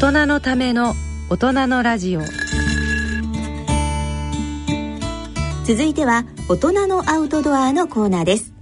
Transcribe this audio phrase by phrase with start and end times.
[0.00, 0.94] 大人のための
[1.28, 2.20] 大人のラジオ。
[5.64, 8.52] 続いては大人のアウトドアのコーナーです。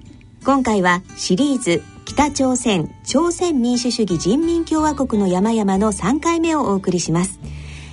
[0.46, 7.38] 今回はシリーズ北朝鮮朝鮮民主主義人民共和国の山々の3回目をお送りします。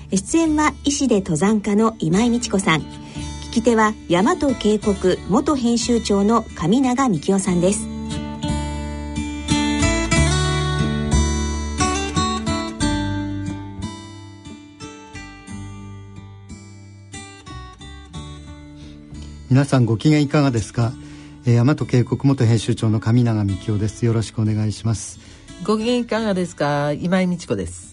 [0.10, 2.80] 出演は医師で登山家の今井美智子さん。
[2.80, 7.93] 聞き手は大和渓谷元編集長の上永幹夫さんです。
[19.54, 20.94] 皆さんご機嫌いかがですか、
[21.46, 24.04] えー、大和渓谷元編集長の上永幹夫です。
[24.04, 25.20] よろしくお願いします。
[25.64, 26.92] ご機嫌いかがですか？
[26.92, 27.93] 今井美智子です。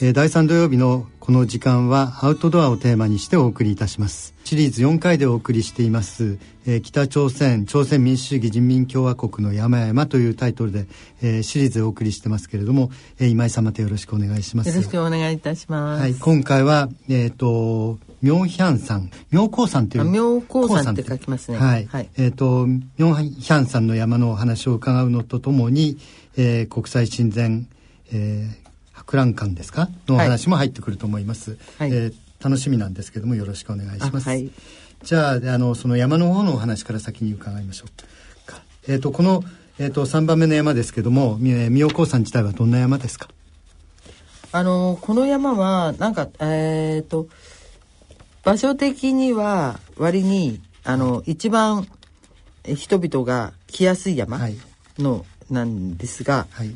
[0.00, 4.34] えー、第3土曜日のこの時間はアウトドアをテーマにしてお送りいたします。
[4.42, 10.86] シリーズ4回でお送りしています、えー、北朝鮮朝鮮民主主義人民共和国の山々というタイトルで、
[11.22, 12.90] えー、シリーズでお送りしてますけれども、
[13.20, 14.68] えー、今井様とよろしくお願いします。
[14.68, 16.02] よろしくお願いいたします。
[16.02, 21.58] はい今回はえっ、ー、と妙ヒャンさん妙高山という妙高山って書きますね。
[21.58, 22.66] はい、はい、えっ、ー、と
[22.98, 25.98] 妙ヒャンさんの山のお話を伺うのとともに、
[26.36, 27.68] えー、国際親善、
[28.12, 28.63] えー、
[29.06, 29.88] 博覧会ですか？
[30.06, 34.50] のお話も入ってくると思います、はい、えー、楽しみなんですけどもよろしくお願いします、はい、
[35.02, 38.50] じゃああのその山の方のお話から先に伺いましょう。
[38.50, 39.44] かえっ、ー、とこの、
[39.78, 43.28] えーと、3番目の山ですけども妙高山自体はどんな山ですか？
[44.52, 47.28] あのこの山はなんかえっ、ー、と
[48.44, 51.88] 場所的には割にあの一番
[52.64, 54.38] 人々が来やすい山
[54.98, 56.74] の、なんですが、はい、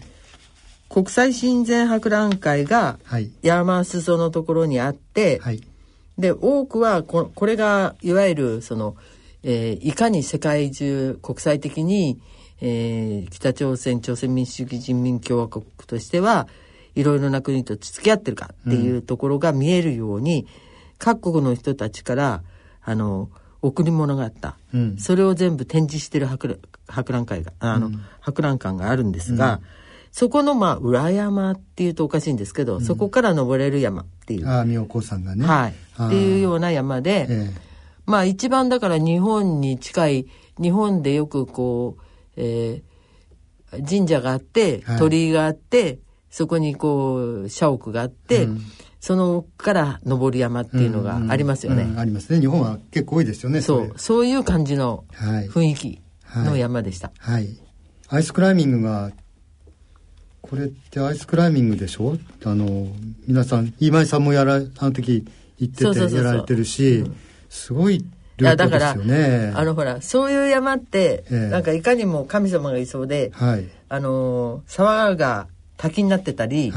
[0.89, 2.99] 国際親善博覧会が
[3.43, 5.61] 山裾のところにあって、はい、
[6.19, 8.97] で多くはここれがいわゆるその、
[9.43, 12.21] えー、いかに世界中国際的に、
[12.61, 16.49] えー、北朝鮮朝鮮民主主義人民共和国としては
[16.95, 20.49] いろいろな国と付き合ってるかっていうところが見えるように、うん、
[20.99, 22.43] 各国の人たちから
[22.83, 23.29] あの
[23.61, 26.59] 贈り物があった、うん、それを全部展示してる博
[27.13, 29.61] 覧会があの、うん、博覧会があるんですが。
[30.11, 34.49] そこのまあ裏山っていうとおかしいんですけど、うん、そこから登れる山っていう。
[34.49, 35.45] ああ、妙高山がね。
[35.45, 35.75] はい。
[36.07, 37.51] っていうような山で、ええ、
[38.07, 40.27] まあ一番だから日本に近い、
[40.61, 42.03] 日本でよくこう、
[42.37, 45.99] えー、神社があって、鳥居があって、はい、
[46.31, 48.61] そこにこう、社屋があって、うん、
[49.01, 52.41] そのから登る山っていうのがありますよね、うんうん、ありますね。
[52.41, 53.61] 日本は結構多いですよね。
[53.61, 56.01] そう、そういう感じの雰囲気
[56.35, 57.13] の山でした。
[57.19, 57.59] はい、はい、
[58.09, 59.13] アイスクライミングが
[60.49, 62.17] これってアイスクライミングでしょ？
[62.45, 62.89] あの
[63.27, 65.27] 皆さん今井さんもやらあの時
[65.59, 67.05] 行っててやられてるし、
[67.51, 68.05] すごい
[68.39, 69.53] 量ですよね。
[69.55, 76.73] あのほらそういう山って、えー、なんかいかにも神様がいそうで、はい、あの沢が滝になってたり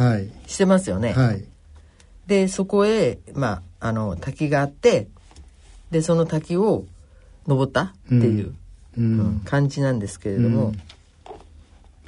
[0.47, 1.43] してますよね、はい、
[2.27, 5.07] でそこへまああの滝があって
[5.91, 6.85] でその滝を
[7.47, 8.53] 登ったっていう、
[8.97, 10.81] うん、うん、感じなんですけれども、うん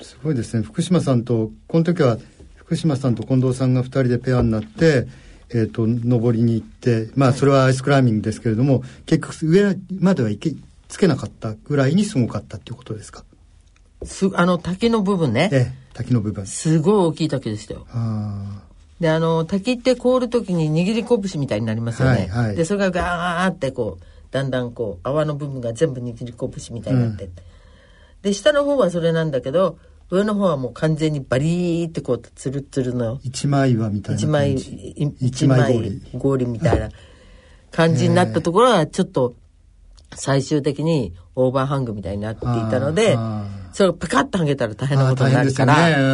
[0.03, 0.63] すごいですね。
[0.63, 2.17] 福島さんとこの時は
[2.55, 5.07] 福島さんと近藤さんが2人でペアになって、
[5.49, 10.55] えーと、登りに行ってまあそれはアイスクライミングですけれども結局上までは行け
[10.87, 13.23] つけなかったぐらいにすごかったっていうことですか？
[14.03, 16.45] すあの滝の部分ね、ええ、滝の部分。
[16.45, 17.85] すごい大きい滝でしたよ。
[18.99, 27.31] であの滝って凍る時に握り拳みたいになりますよね、はいはい、でそれがガーってこうだんだんこう泡の部分が全部握り拳みたいになって、うん。
[28.23, 29.77] で、下の方はそれなんだけど、
[30.13, 33.19] 上の方はもう完全にバリーってこうツルツルの。
[33.23, 36.01] 一枚岩みたいな一枚一枚氷。
[36.19, 36.89] 氷みたいな
[37.71, 39.33] 感じになったところはちょっと
[40.13, 43.17] 最終的にオーバーハングみたいになっていたので
[43.71, 45.95] それをパカッとはげたら大変なことになるから、ね。
[45.97, 46.05] う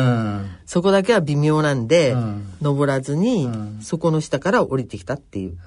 [0.46, 5.58] ん、そこだけは微妙なんで、うん、登らずに、うん、そこの下から降りてきたっていう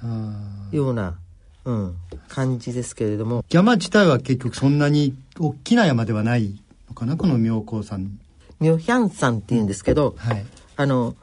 [0.75, 1.19] ような
[1.65, 3.45] うん、感じですけれども。
[3.49, 8.19] 山自体は結局そんなに大きな山ではないのかなこの妙高山
[8.63, 11.17] 妙ヒャン山っていうんですけど、はい、あの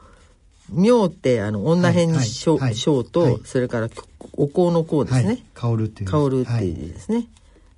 [0.68, 2.74] 妙ってあの女編章、はい。
[2.74, 3.88] はい、と、はい、それから
[4.34, 6.10] お香の香ですね、香るっていう。
[6.10, 7.26] 香るっていうですね、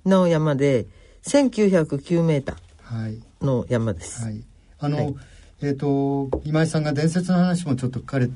[0.05, 0.85] の山で
[1.23, 4.43] 1909メーターの山です、はい。
[4.79, 5.15] あの、
[5.61, 8.29] えっ、ー、と今井さんが伝説の話もちょっと書かれ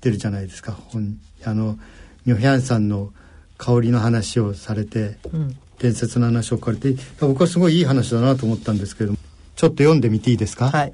[0.00, 1.78] てるじゃないですか本あの
[2.26, 3.10] 妙ヒャンさんの
[3.56, 9.14] 香りの話をされて、うん、伝説の話を書かれて僕はすごいいい話だなと思ったんですけど
[9.54, 10.92] ちょっと読んでみていいですか、はい、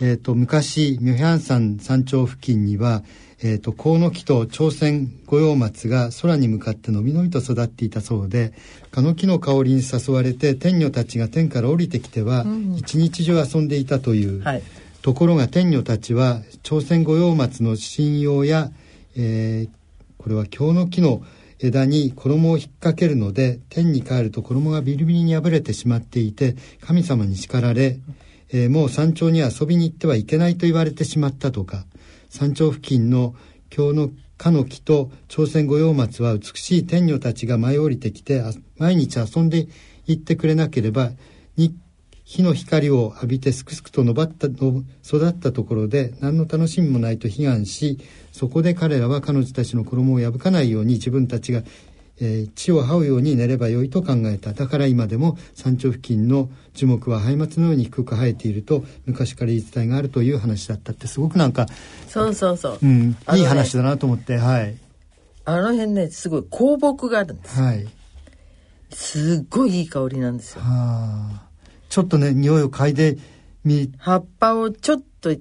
[0.00, 3.02] えーと、昔ミョヒャン山山頂付近には、
[3.42, 8.52] えーと、コウノキと朝鮮五葉松が空に向かってのびのびと育っていたそうで
[8.90, 14.62] カの木の香りに誘われて天女たちが天から降りてきては、うん、一日中遊んでいたという、はい、
[15.02, 18.70] ところが天女たちは朝鮮御用松の信用や、
[19.16, 19.70] えー、
[20.18, 21.22] これは京の木の
[21.64, 27.98] 枝に衣を引っ掛けるので天に帰ると衣がビリビリに破れてしまっていて神様に叱られ、
[28.52, 31.86] えー、もう山頂に遊びに行ってはいけないと言われてしまったとか
[32.28, 33.34] 山頂付近の
[33.70, 38.42] 京のかの木と朝鮮御用松は美しい天女たちが舞い降りてきて
[38.76, 39.66] 毎日遊んで
[40.06, 41.12] 行ってくれなければ
[41.56, 41.72] 日
[42.42, 47.98] の光を浴びてすくすくと伸ばったの育ったところで何の楽しみもないと悲願し
[48.32, 51.62] そこで彼らは彼女たちの衣を破かないように自分たちが、
[52.20, 54.54] えー、地を這うように寝ればよいと考えた。
[54.54, 60.92] だから今でも山頂付近の樹木はハ松のように低く生えていると昔から言い伝えがあるという話だった。
[60.92, 61.66] ってすごくなんか
[62.08, 64.76] そうそうそう、うん、いい話だなと思って、はい。
[65.44, 67.86] あの辺ねすごい香木があるんです、はい、
[68.90, 70.62] すっごいいい香りなんですよ。
[70.62, 71.53] はあ
[71.94, 73.18] ちょっとね匂いを嗅いで
[73.62, 75.32] み葉っぱをちょっと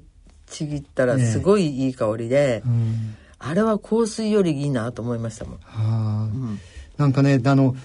[0.45, 5.57] ちぎったらすごいいい香りで、ねうん、あれは香水よりいいなと思いましたもん。
[5.61, 6.59] はあ、うん、
[6.97, 7.75] なんかねあの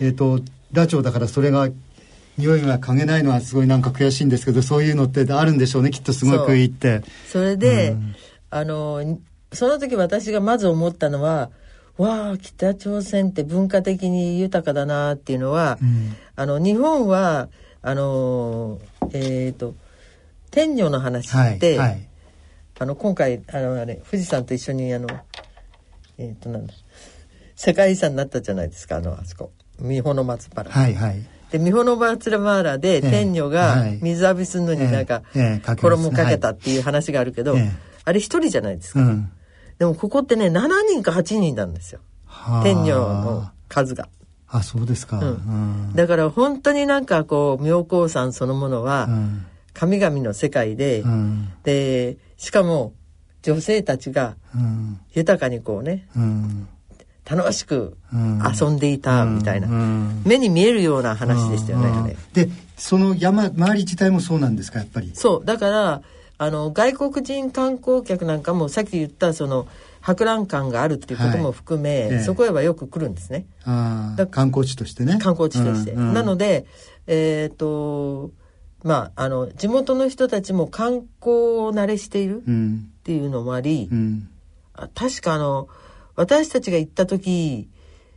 [0.00, 0.40] えっ、ー、と
[0.72, 1.68] ダチョウだからそれが
[2.36, 7.02] 匂いが嗅げないのはすごいなんか悔しいんですけどそういうのってあるんでしょうねきっとすごくいいって。
[7.28, 8.16] それで、うん、
[8.50, 9.20] あの
[9.52, 11.52] その時私がまず思ったのは
[11.96, 17.50] わあ北朝鮮って文化的に豊かだなっていうのは、うん、あの日本は
[17.86, 18.80] あの
[19.12, 19.76] えっ、ー、と
[20.50, 22.08] 天女の話って、はいはい、
[22.80, 25.06] あの今回あのあれ富士山と一緒にあの
[26.18, 26.74] えっ、ー、となんだ
[27.54, 29.52] 世界遺産になったじゃないですかあのあそこ。
[29.78, 30.68] 三保の松原。
[30.68, 31.22] はいはい。
[31.52, 35.22] で三保の松原で天女が水浴びするのになんか
[35.80, 37.54] 衣かけたっていう話があるけど、
[38.04, 39.30] あれ一人じゃないですか、うん、
[39.78, 42.00] でもここってね7人か8人なんですよ。
[42.64, 44.08] 天女の数が。
[44.48, 49.08] あそうですか、うん、だから本当になんかこう妙高山そのものは
[49.72, 52.92] 神々の世界で、うん、でしかも
[53.42, 54.36] 女性たちが
[55.14, 56.68] 豊かにこうね、うん、
[57.28, 59.68] 楽しく遊んでいたみたいな、
[60.24, 65.10] 目に見えるような話でしたよね、でその山周り自体もそうなんですかやっぱり？
[65.14, 65.44] そう。
[65.44, 66.02] だから
[66.38, 69.66] あの外国人観光客なんかもさっき言ったその
[70.06, 73.44] 博覧館があるっていうことも含め、はいええ、そこへはよく来るんですね。
[74.30, 75.18] 観光地としてね。
[75.20, 75.94] 観光地として。
[75.94, 76.64] うんうん、なので、
[77.08, 78.30] えっ、ー、と、
[78.84, 82.42] まあ、あの、地元の人たちも観光慣れしているっ
[83.02, 84.28] ていうのもあり、うん、
[84.94, 85.66] 確かあの、
[86.14, 87.68] 私たちが行った時、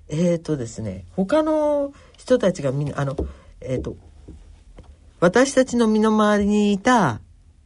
[0.09, 3.15] えっ、ー、とですね、他の人たちがみんな、あの、
[3.61, 3.97] えっ、ー、と、
[5.21, 7.19] 私たちの身の回りにいた、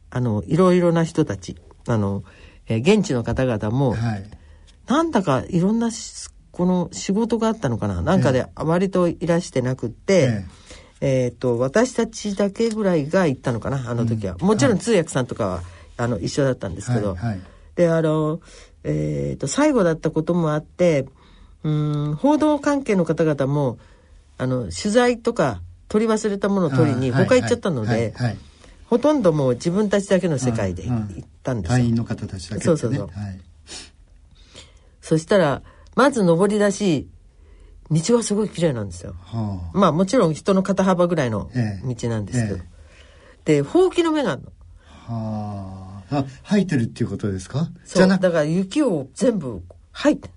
[0.08, 1.56] あの、いろいろな人たち、
[1.86, 2.24] あの、
[2.66, 4.24] えー、現地の方々も、はい、
[4.86, 5.90] なんだかいろんな
[6.50, 8.00] この仕事があったのかな？
[8.00, 10.44] なんかで割といらしてなくって、
[11.00, 13.90] えー、えー、と私たちだけぐらいが行ったのかな？
[13.90, 15.62] あの時は、うん、もちろん通訳さんとかは、
[15.96, 17.40] あの一緒だったんですけど、はいはい、
[17.74, 18.40] であの、
[18.84, 21.06] えーと、最後だったこともあって
[21.62, 23.78] うん報道関係の方々も
[24.38, 28.14] あの取材とか取り忘れたものを取りに他行っちゃったので。
[28.86, 31.76] ほとんどもう自分たちだけの世界で行ったんですよ。
[31.76, 33.06] 隊員の方たちだけ、ね、そうそうそう。
[33.06, 33.40] はい、
[35.00, 35.62] そしたら、
[35.94, 37.08] まず登り出し、
[37.90, 39.14] 道はすごい綺麗なんですよ。
[39.20, 41.50] はあ、まあもちろん人の肩幅ぐらいの
[41.84, 42.56] 道なんですけど。
[42.56, 42.62] え
[43.46, 44.52] え、で、ほうきの芽があるの。
[44.88, 45.78] は
[46.10, 46.18] あ。
[46.18, 47.70] あ、生えてるっていうことですか？
[47.84, 50.30] そう、だから雪を全部吐いて。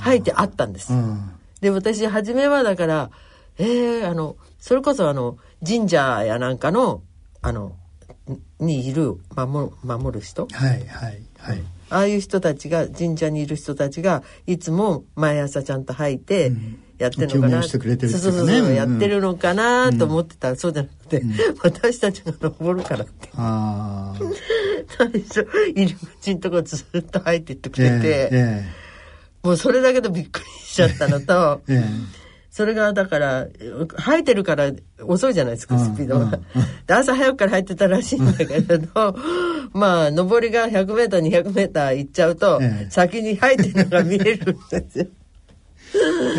[0.00, 0.92] 吐いてあったんです。
[0.92, 3.10] うん、で、私、初めはだから、
[3.58, 7.02] ええー、あの、それこそあの、神社やなんかの、
[7.40, 7.76] あの、
[8.60, 16.52] にいる守る守る人、はいはいはい、ああいう人たちが神社にいる人たちがいつも毎朝ちゃんと入って
[16.98, 20.50] やってるのかな、うん、そうそうそう、やってるのかなと思ってた。
[20.50, 23.28] ら、そうじゃなくて、うん、私たちが登るからって。
[23.34, 32.21] 最初入り口のとこずっと入っていってくれて、えーえー、もうそれだけでびっくりしちゃったのと、えー
[32.52, 33.46] それがだから
[33.96, 34.70] 生えてるから
[35.02, 36.38] 遅いじゃないですかスピードが。
[36.86, 39.16] で朝早くから入ってたらしいんだけれど
[39.72, 45.06] まあ上りが 100m200m 行っちゃうと、先に生えてるのが見えるんですよ。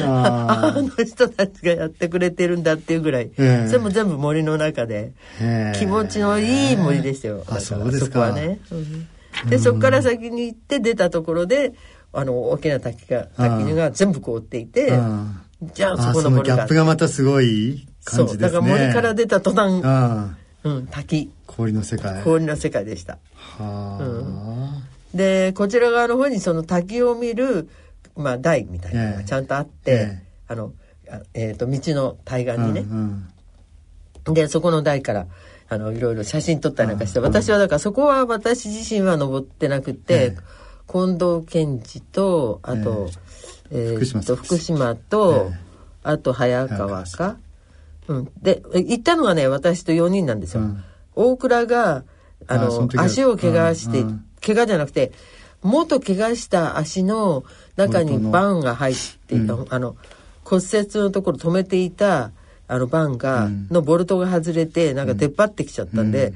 [0.06, 5.14] あの人たちがやってくれてるんだっていうぐらい、えー、それも全部森の中で、
[5.80, 8.06] 気持ちのいい森でしたよ、あそうですか。
[8.06, 8.76] そこはね、う
[9.48, 11.74] ん、でそこから先に行って出たところで
[12.12, 14.94] あの大きな滝が滝が全部凍っていて、
[15.74, 18.60] じゃあそこの森がギャップがまたすごい感じですね。
[18.60, 19.82] だから森から出た途端
[20.64, 21.30] うん、滝。
[21.46, 22.24] 氷の世界。
[22.24, 23.20] 氷の世界でした。
[23.36, 27.70] はあ、うん、でこちら側の方にその滝を見る、
[28.16, 30.74] まあ、台みたいなのがちゃんとあって、えー、あの
[31.34, 33.34] えーと、道の対岸にね、うん
[34.26, 35.28] うん、でそこの台から
[35.70, 40.38] あのいろいろ写真撮ったりなんかして、私はだからそこは私自身は登ってなくて、ええ。
[40.92, 43.18] 近藤健二とあと、えー
[43.74, 45.60] 福島さんと福島と、ええ。
[46.04, 47.38] あと早川早か、
[48.08, 50.84] うん、でえ行ったのがね私と4人なんですよ、うん。
[51.16, 52.04] 大倉が
[52.48, 54.26] あの足を怪我して、うんうん。
[54.46, 55.12] 怪我じゃなくて
[55.62, 57.46] 元怪我した足の
[57.78, 58.96] 中にバンが入っ
[59.28, 59.68] ていた、うん。
[59.70, 59.96] あの
[60.44, 62.32] 骨折のところ止めていた
[62.68, 63.68] あのバンが、うん。
[63.70, 66.34] のボルトが外れてなんか出っ張ってきちゃったんで、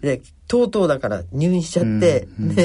[0.00, 2.56] でとうとうだから入院しちゃって、うん。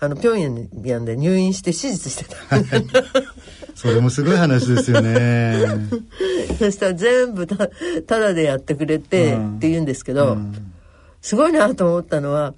[0.00, 2.36] あの平壌で入院して手術してた
[3.74, 5.56] それもすごい話ですよね。
[6.58, 7.68] そしたら全部た
[8.06, 9.56] ただでやってくれてうん。
[9.56, 10.72] って言うんですけど、うん。
[11.20, 12.54] すごいなと思ったのは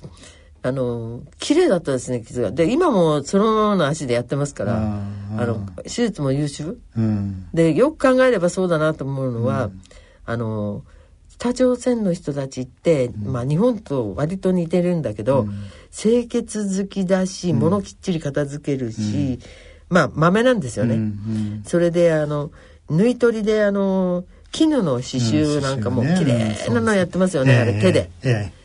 [0.62, 2.50] あの綺麗だったですね傷が。
[2.50, 6.78] で今もそのままの足でやってますからあーあの手術も優秀？
[6.96, 7.46] うん。
[7.54, 9.70] でよく考えればそうだなと思うのは、
[10.24, 10.82] あの
[11.38, 15.46] 北朝鮮の人たちって、まあ、日本と割と似てるんだけど、
[15.94, 19.38] 清潔好きだし物きっちり片付けるし、
[19.88, 20.94] まあ豆なんですよね。
[20.94, 21.62] うんうん。
[21.64, 22.50] それであの
[22.90, 28.10] 縫い取りであの絹の刺繍なんかも綺麗なのやってますよね、あれ手で。
[28.22, 28.56] ええ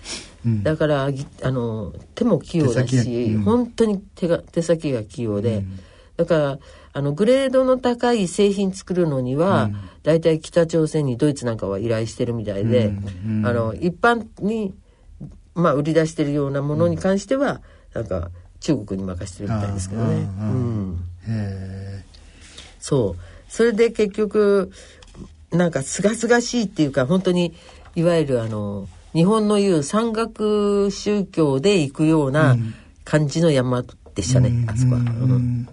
[0.64, 3.44] だからぎあの手も器用だし、がうん。
[3.44, 5.64] 本当に手が手先が器用で、
[6.18, 6.60] だから
[6.94, 9.70] あのグレードの高い製品作るのには、
[10.04, 13.48] だいたい北朝鮮にドイツなんかは依頼してるみたいで、うんうん。
[13.48, 14.74] あの一般に、
[15.54, 17.62] まあ、売り出してるようなものに関しては、
[17.94, 20.16] なんか中国に任せてるみたいですけどね。
[20.16, 22.04] うんえ
[22.80, 23.22] そう。
[23.48, 24.72] それで結局
[25.52, 27.54] なんか清々しいっていうか本当に
[27.96, 32.56] いわゆるあの日本の言う山岳宗教で行くような
[33.04, 33.84] 感じの山
[34.16, 35.00] でしたね、あそこは。
[35.00, 35.06] うん。
[35.06, 35.70] うん。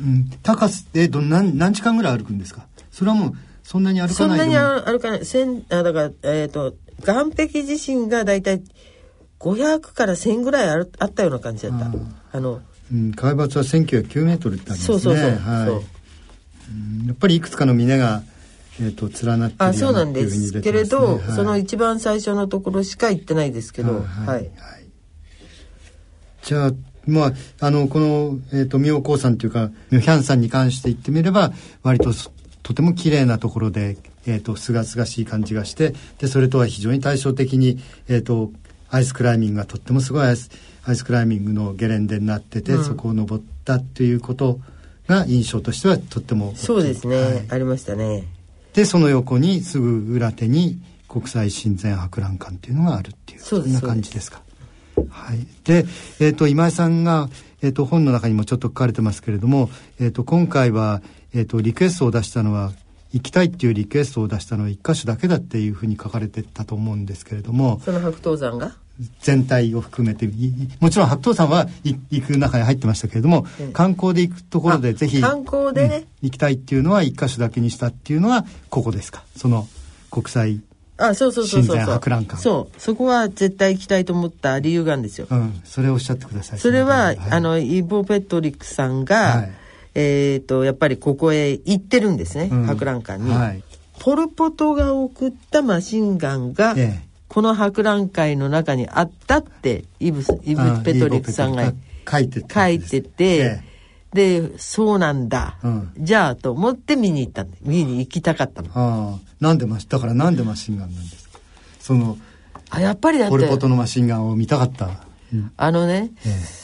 [0.00, 2.66] うん高さえど何何時間ぐらい歩くんですか？
[2.90, 3.32] それはもう
[3.62, 4.78] そんなに歩そんなにかな。
[4.78, 5.24] いでもあ歩かない。
[5.24, 8.62] 千あだからえっ、と岸壁自身がだいたい
[9.38, 11.86] 500から1000ぐらいあるあったような感じだった。
[12.32, 12.60] あの
[12.92, 14.86] うん、海抜は1099メートルってありますね。
[14.86, 15.66] そうそうそう、はい。
[15.66, 15.76] そう。
[15.76, 18.22] うんやっぱりいくつかの峰が、
[18.80, 20.60] えー、と連なってるあそうなんです。
[20.60, 21.32] けれど、はい。
[21.34, 24.50] その一番最初のところしか行ってないですけど、はい。
[26.42, 26.72] じゃあ
[27.06, 32.30] まああのこの、えー、と妙高山というかミョヒャン山に関して言ってみれば割とそ
[32.62, 33.96] とても綺麗なところで
[34.26, 38.52] えー、と清々しい感じがしてでそれとは非常に対照的に、えー、と
[38.92, 40.50] アイスクライミングがとってもすごいアイス
[40.84, 42.84] アイスクライミングのゲレンデになってて、うん。
[42.84, 44.60] そこを登ったっていうこと
[45.06, 47.44] が印象としてはとってもそうですね、はい。
[47.50, 48.24] ありましたね。
[48.74, 54.42] でその横にすぐ裏手に国際親善博覧会っていうのがあるっていうそんな感じですか。
[55.08, 55.84] はい、で、
[56.20, 57.28] えー、と今井さんが、
[57.60, 59.70] えー、と本の中にもちょっと書かれてますけれども、
[60.00, 61.02] えー、と今回は、
[61.34, 62.72] えー、とリクエストを出したのは
[63.12, 68.72] 行きたいっていうリクエストを出したのは一箇所だけだっていうふうに書かれてたと思うんですけれどもその白頭山が？
[69.20, 70.28] 全体を含めて
[70.80, 75.88] もちろん白頭山はい行く中に入ってましたけれども、うん観光で行くところであぜひ観光で？
[75.88, 79.24] ねうん行きたいっていうのは一箇所だけにしたっていうのはここですか？
[79.36, 79.66] その
[80.10, 80.60] 国際
[80.98, 82.38] あそうそうそうそう博覧会。
[82.38, 82.80] そう。
[82.80, 86.58] そこは絶対行きたいと思った理由があるんですよ、うん、それをおっしゃってください。
[86.60, 87.18] それは、い。
[87.18, 89.52] あのイボ・ペトリックさんが、はい
[89.94, 92.64] えっ、とやっぱりここへ行ってるんですね、うん。
[92.64, 93.62] 博覧会に、はい。
[94.00, 97.08] ポル・ポトが送ったマシンガンが、ええ。
[97.28, 101.72] この博覧会の中にあったってイブイあブ・ペトリックさんが
[102.10, 103.62] 書いてた書いてて、え
[104.12, 105.92] でそうなんだ、うん。
[105.96, 108.68] じゃあと思って見に行った見に行きたかったの。
[108.74, 111.38] ああ、なんでマシ、だからなんでマシンガンなんですか？
[111.80, 112.18] その、
[112.68, 114.90] あやっぱりだってポルポトのマシンガンを見たかった。
[115.32, 115.52] うん。
[115.56, 116.61] あのねえ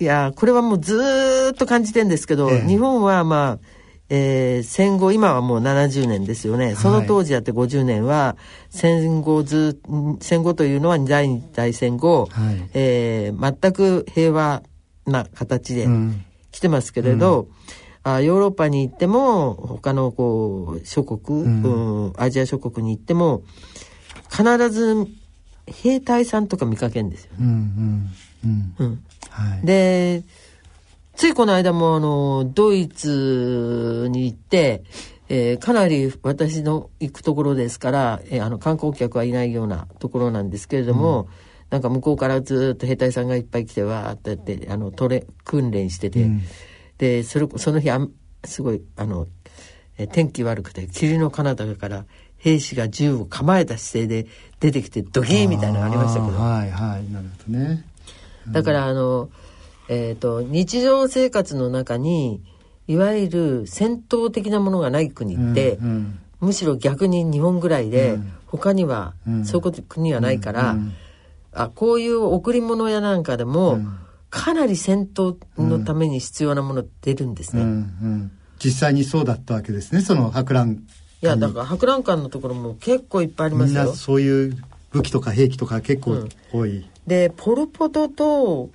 [0.00, 2.66] いやこれはもうずーっと感じてんですけど、ええ。
[2.66, 3.66] 日本はまあ、
[4.08, 8.36] えー戦後今はもう70年ですよね、その当時だって50年は
[8.70, 12.70] 戦後ずん戦後というのは第二次大戦後、はい。
[12.72, 14.62] えー全く平和
[15.06, 16.24] な形でうん。
[16.50, 17.48] 来てますけれど、
[18.02, 21.62] あヨーロッパに行っても他のこう諸国、ん。
[21.62, 21.68] う
[22.08, 23.42] んアジア諸国に行っても
[24.30, 25.06] 必ず
[25.66, 27.32] 兵隊さんとか見かけるんですよ。
[27.38, 28.10] うん、うん、
[28.44, 28.74] うん。
[28.78, 29.66] うんはい。
[29.66, 30.22] で
[31.14, 34.84] ついこの間もあのドイツに行って、
[35.28, 41.28] えーかなり私の行くところですから、えーあの観光客はいないようなところなんですけれども、
[41.68, 46.42] なんか向こうからずっと兵隊さんがいっぱい来てわーってやってあのトレ訓練してて、うん
[46.98, 48.10] でそれその日あん
[48.44, 49.26] すごいあの、
[49.98, 52.06] えー天気悪くて霧の彼方から
[52.38, 56.38] 兵士が銃を構えた姿勢で出てきてドキーみたいなのがありましたけど。
[56.38, 57.84] はい、はい、なるほどね。
[58.52, 59.30] だからあの、
[59.88, 62.42] えー、と日常生活の中に
[62.86, 68.32] いわゆる戦闘的なものがない国って、うんむしろ逆に日本ぐらいで、うん。
[68.46, 69.44] 他には、うん。
[69.44, 70.92] そういうこと国はないから、うん
[71.52, 73.98] あこういう贈り物やなんかでも、うん。
[74.30, 77.62] かなり戦闘のために必要なもの出るんですね。
[77.62, 78.32] うんうん。
[78.64, 80.84] 実際にそうだったわけですねその博覧
[81.22, 83.94] いやだから博覧会のところも結構いっぱいありまみんなすよ。
[83.94, 84.56] そういう
[84.92, 88.70] 武器とか兵器とか結構多い、でポル・ポトと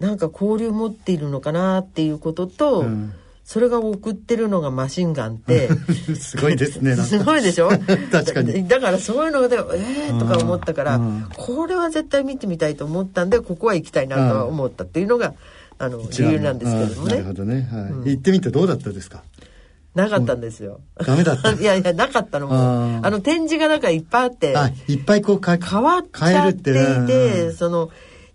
[0.00, 3.12] なんか交流持っているのかなっていうことと、うん。
[3.44, 5.68] それが送ってるのがマシンガンって。
[6.18, 7.68] すごいですねすごいでしょ？
[8.10, 8.66] 確かに。
[8.66, 11.28] だだからそういうのでええー、とか思ったから、うん。
[11.36, 15.34] これは絶対見てみたいと思ったんでここは行きたいなとは思ったっていうのが、
[15.78, 17.12] あの理由なんですけれどもね。
[17.12, 18.10] あなるほどね、はい。
[18.10, 19.22] 行ってみてどうだったですか？
[19.96, 20.80] なかったんですよ。
[20.94, 21.52] ダメだった。
[21.58, 22.48] いやいやなかったの。
[22.48, 26.74] もあの展示がなんかいっぱいあってあいっぱいこうか変わっちゃってい
[27.06, 27.88] て、その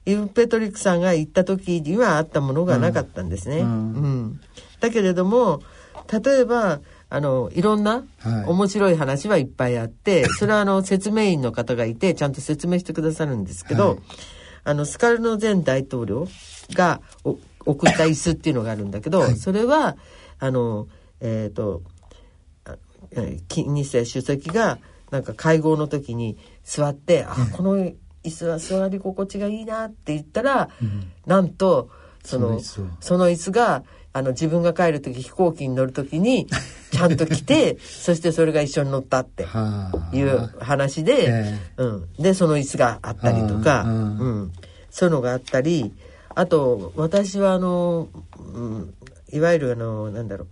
[0.08, 3.60] イブ・ペトリックさんが行った時にはあったものがなかったんですね。
[3.60, 3.68] ううん。
[3.68, 4.40] ん
[4.80, 5.62] だけれども
[6.12, 6.80] 例えば
[7.12, 8.46] あのいろんなはい。
[8.48, 13.98] 面白い話はいっぱいあって、 それはあの説明員の方がいてちゃんと説明してくださるんですけど、はい。
[14.64, 16.28] あのスカルノ前大統領
[16.74, 19.98] がお送った椅子っていうのがあるんだけど、それは
[20.40, 20.88] あの
[21.22, 21.82] えっ、ー
[23.48, 27.96] 金日成主席がなんか会合の時に座って「あこの椅
[28.30, 30.70] 子は座り心地がいいな」って言ったら、
[31.26, 31.90] なんと
[32.24, 36.48] そのその椅子があの自分が帰る時飛行機に乗る時に
[36.92, 40.16] ちゃんと来てそしてそれが一緒に乗ったってはあ。
[40.16, 44.42] いう話で、えうん、でその椅子があったりとか、ううん。
[44.44, 44.52] ん。
[44.90, 45.94] そういうのがあったり
[46.36, 48.94] あと私はあの、うん、
[49.32, 50.48] いわゆるあのなんだろう、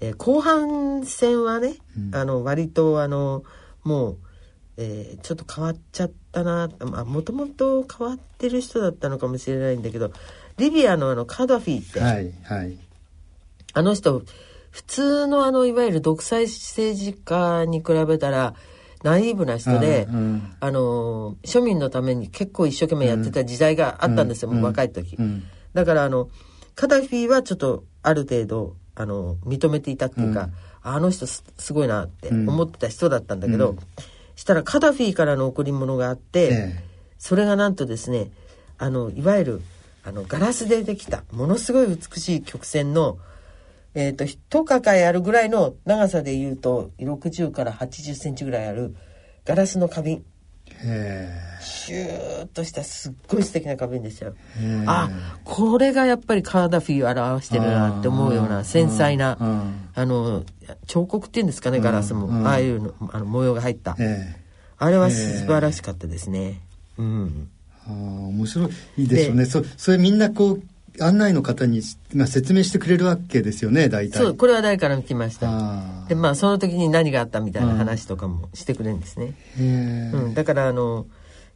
[0.00, 1.76] えー後半戦はね、
[2.12, 3.44] あの割とあの
[3.84, 4.18] もう、
[4.76, 10.12] えーちょっと変わっちゃったなまあもともと変わってる人だったのかもしれないんだけど
[10.58, 12.78] リビアのあのカダフィって、はいはい。
[13.72, 14.22] あの人
[14.70, 18.54] 普通のあのいわゆる独裁政治家に比べたら
[19.02, 20.56] ナイーブな人で、うんうん。
[20.60, 26.30] あの庶民のために結構一生懸命やってた時代があったんですよ、うんもう若い時、うんだからあの
[26.74, 30.48] カダフィはちょっとある程度あの認めていたっていうか、
[30.82, 33.78] あの人すすごいなって思ってた人だったんだけど、うん。
[34.34, 36.84] したらカダフィからの贈り物があって、ええ。
[37.18, 38.30] それがなんとですね
[38.78, 39.62] あのいわゆる
[40.04, 43.18] あのガラスでできたものすごい美しい曲線の
[43.94, 48.94] えっ、と一抱えあるぐらいの長さで言うと60から80センチぐらいある
[49.44, 50.16] ガラスの花瓶。
[50.16, 50.35] へ
[51.60, 54.34] シューッとしたすっごい素敵な花瓶でしたよ。
[54.60, 55.10] えあ
[55.44, 59.88] これがやっぱりカーダフィーを表してるなって思うような繊細なうん。
[59.94, 60.44] あの
[60.86, 62.46] 彫刻っていうんですかねガラスも、うん。
[62.46, 64.40] ああいうのあの模様が入った、ええ。
[64.78, 66.60] あれは素晴らしかったですね、
[66.98, 67.48] うん。
[67.86, 69.06] ああ面白い。
[69.06, 69.44] ですよね。
[69.46, 70.62] そそれみんなこう
[71.00, 71.82] 案内の方に
[72.14, 74.18] が説明してくれるわけですよね大体。
[74.18, 75.50] そうこれは誰から来ました。
[75.50, 81.06] ああでまあその時に何があったみたいな話とかもしてくれるんですね、うんだからあの、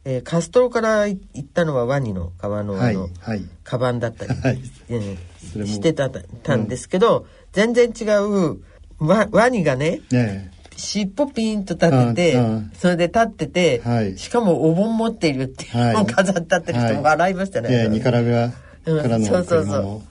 [0.04, 3.44] えーカストロから行ったのはワニの川のはいはい。
[3.64, 4.60] カバンだったり、 はい。
[4.88, 8.60] えーしてたたんですけど、全然違う
[8.98, 12.72] ワワニがねね尻尾ピンと立てて、うんうん。
[12.78, 14.18] それで立ってて、はい。
[14.18, 16.06] しかもお盆持っているっていうのをはい。
[16.06, 18.52] 飾ってあってる人も笑いましたね、えええニカラグア
[18.84, 20.10] からのそうそうそう。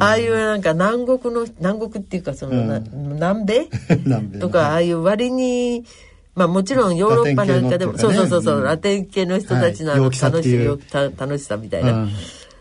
[0.00, 3.68] ああいうなんか南国の南国っていうかその、な南米？
[4.04, 4.38] 南米。
[4.38, 5.84] のとかああいう割に
[6.34, 7.98] まあもちろんヨーロッパなんかでも、ね。
[7.98, 8.64] そうそうそうそう、うん。
[8.64, 10.74] ラテン系の人たちのは楽していう。
[10.74, 12.10] いた楽しさみたいな、うん。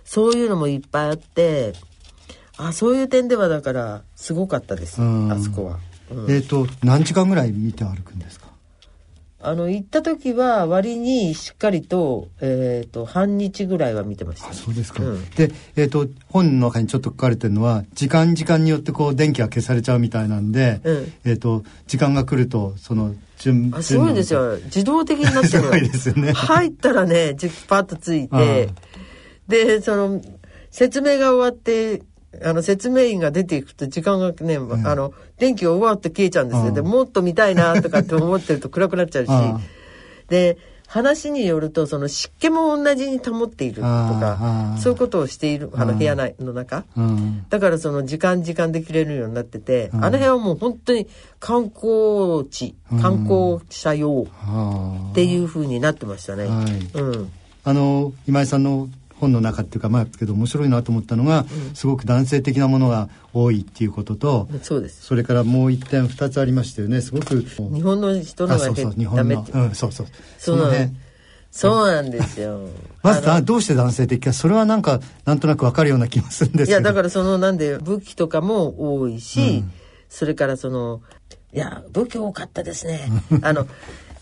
[0.04, 1.74] そういうのもいっぱいあって
[2.58, 5.32] あそういう点ではだからすごかったです、うん。
[5.32, 5.80] あそこは。
[6.12, 6.32] うん。
[6.32, 8.51] えっと何時間ぐらい見て歩くんですか？
[9.44, 14.50] あの行った時は割にしっかりと,、えー、と半日ぐらいは見てました。
[14.50, 15.30] あそうですか、うん。
[15.32, 21.14] で、えっと本の中にちょっと書かれてるのは時間時間によってこう電気が消されちゃうみたいなんで、うん。
[21.26, 24.58] えっと時間が来るとその順あすごいですよ。
[24.66, 26.34] 自動的になってるすごいですよね。
[26.34, 28.70] 入ったらねじパッとついて
[29.48, 30.22] でその
[30.70, 32.02] 説明が終わって
[32.44, 36.74] あの説明員が出ていくと時間がね、あの電気が終わって消えちゃうんですよ、うん。
[36.74, 39.62] でもっと見たいなとかって思ってると暗くなっちゃうし、 うん。
[40.30, 47.46] で話によるとその湿気も同じに保っているとかそういうことをしているあのうん部屋内の中、うん。
[47.50, 50.06] だからその時間時間で切れるようになってて、うん。
[50.06, 51.08] あの辺はもう本当に
[51.40, 55.10] 観光地観光者用あ。
[55.12, 56.48] っていう風になってましたね。
[56.48, 57.00] はい。
[57.00, 57.32] うん。
[57.64, 58.90] あの今井さんの
[59.22, 65.06] 本の中っていうかまあけど面白いなと思ったのが、すごく男性的なものが多いっていうことと、そうです。
[65.06, 67.00] それからもう一点二つありましたよね。
[67.02, 69.30] すごく日本の人のそうそう日本。
[69.30, 70.08] のうんそうそう。
[70.38, 70.72] その
[71.52, 72.70] そうなんですよ。
[73.04, 76.72] まずどうして男性的かそれはなんかなんとなくわかるような気もするんですけど。
[76.72, 79.64] いやだからそのなんで武器とかも多いし、
[80.10, 81.02] それからその
[81.54, 83.10] いや武器多かったですね。
[83.42, 83.68] あの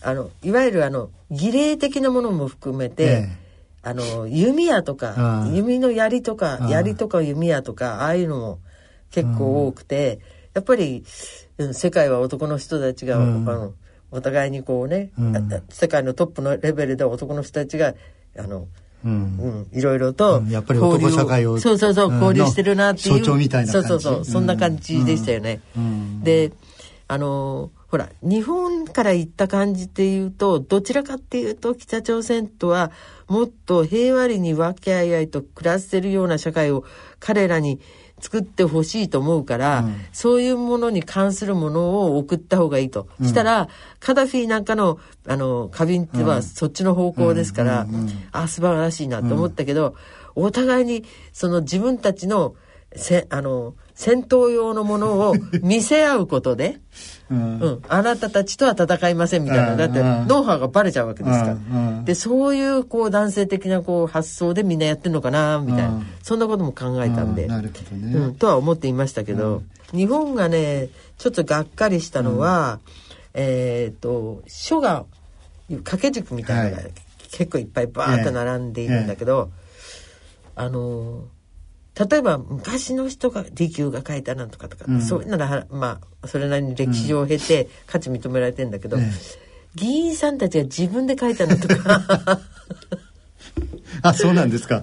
[0.02, 3.28] あのいわゆるあの儀礼的なものも含めて、ええ、
[3.82, 8.58] あの弓矢とか弓の槍とか槍とか弓矢とかああいうのも
[9.10, 10.20] 結構多くて、
[10.54, 11.04] やっぱり、
[11.58, 13.74] うん、世界は男の人たちが、うん、あの
[14.10, 17.94] お互いにこうね、うん、世界のトップのレベルで男の人たちが
[18.38, 18.68] あの
[19.02, 25.60] うん、いろいろと、やっぱり男社会をそうそうそう交流してるなっていう象徴みたいなそうそうそうそんな感じでしたよね、
[26.22, 26.52] で
[27.08, 32.92] あのほら日本から行った感じっていうとどちらかっていうと北朝鮮とは
[33.26, 36.84] もっと平和裏に和気あいあいと暮らせるような社会を
[37.18, 37.80] 彼らに
[38.20, 49.96] 作ってほしいと思うから、うん、そういうものに関するものを送った方がいいと、うん、したらカダフィなんかのあの花瓶ってはそっちの方向ですから、うん、あ素晴らしいなと思ったけど、
[50.34, 52.54] お互いにその自分たちの
[52.94, 56.80] せあの戦闘用のものを 見せ合うことで、
[57.30, 72.80] うん、うん、あなたたちとは戦いませんみたいな、だってノウハウがバレちゃうわけですから、でそういうこう男性的なこう発想でみんなやってるのかなみたいな、そんなことも考えたんで、なるほどね、うん、とは思っていましたけど、日本がねちょっとがっかりしたのは、
[73.34, 75.04] えっ、ー、と書が
[75.68, 76.88] 掛け軸みたいなのが
[77.32, 79.50] 結構いっぱいバーッと並んでいるんだけど、
[80.56, 81.24] あの
[82.08, 89.10] 例えば昔の人が利休が書いたなんとかとか、うん、そういうならまあそれなりに歴史を経て価値認められてんだけど、うん、
[89.74, 92.40] 議員さんたちが自分で書いたのとか。
[94.02, 94.82] あそうなんですか。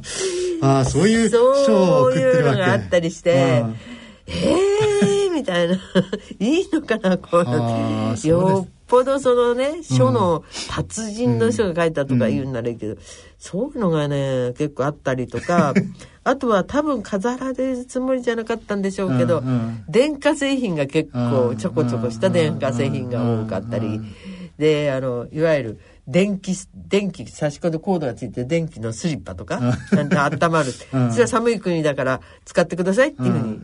[0.62, 2.36] あそういう書を送ってるわけ。
[2.36, 3.64] そういうのがあったりしてえ
[4.28, 5.76] えー、みたいな。
[6.40, 13.00] いいのかなこうよっぽどそのね書の達人の人が書いたとか言うんならいいけど、うん、
[13.38, 15.74] そういうのがね結構あったりとか
[16.28, 24.02] あとは多分飾られるつもりじゃなかったんでしょうけど、うんうん、電化製品が結構ちょこちょこした電化製品が多かったり、
[24.58, 29.60] であのいわゆる電気電気差し込んでコードがついて電気のスリッパとか
[29.92, 33.62] なんて温まる、 うん、それは寒い国だから使ってくださいっていうふうに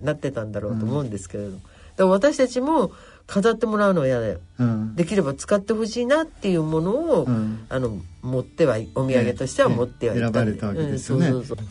[0.00, 1.48] なってたんだろうと思うんですけれ
[1.96, 2.92] ど、うん、私たちも
[3.26, 11.28] 飾ってもらうのは嫌だよ、うん、できれば使ってほしいなっていうものを、うん、あの持ってはお土産としては持ってはいた、ね、選ばれたわけですよね。
[11.28, 11.66] そうそうそう。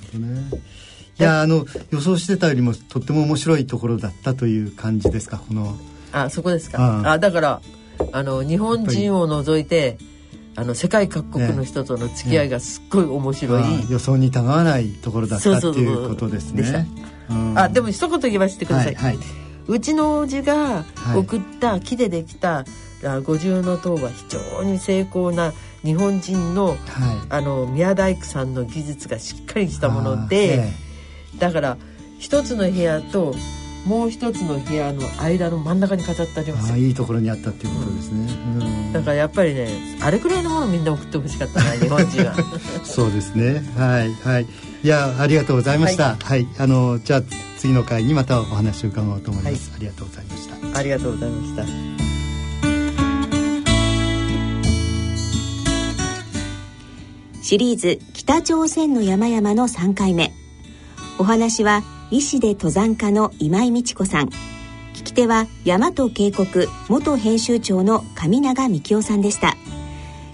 [1.20, 5.78] いやあの予想してたよりもとっても面白いところだったという感じですかこの。
[6.12, 7.12] あそこですか。
[7.12, 7.62] あだから
[8.12, 9.98] あの日本人を除いて
[10.56, 13.78] あの世界各国の人との付き合いがすっごい面白い、ね。
[13.78, 16.88] ね、予想にたがわないところだったっていうことですね。
[17.56, 22.66] あでも一言言わせてください、はいはいうちの叔父が送った木でできた、
[23.04, 26.78] はい、五重塔は非常に精巧な日本人のはい、
[27.30, 30.72] あの宮大工さんの技術がしっかりしたもので、
[31.38, 31.78] だから
[32.20, 33.36] 一つの部屋と
[33.86, 36.72] もう一つの部屋の間の真ん中に飾ってあります。
[36.72, 39.68] あいいところにあったっていうことですね、うん、だからやっぱりね
[40.02, 42.34] あれくらいのものみんな送ってほしかったな日本人は。
[42.86, 43.62] そうですね。
[43.78, 44.48] はいはい
[44.84, 47.22] いやありがとうございました、はい、はい、あのじゃあ
[47.58, 50.78] 次の回にまたお話を伺おうと思います、はい、ありがとうございました。
[50.78, 51.66] ありがとうございました。
[57.42, 60.34] シリーズ北朝鮮の山々の3回目。
[61.20, 64.30] お話は医師で登山家の今井美智子さん。
[64.94, 69.56] 聞き手は大和渓谷元編集長の上永幹夫さんでした。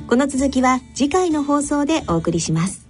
[0.08, 2.88] この続きは次回の放送でお送りします